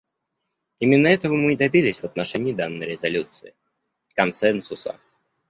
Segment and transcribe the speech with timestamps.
[0.79, 3.53] Именно этого мы и добились в отношении данной резолюции—
[4.15, 4.99] консенсуса.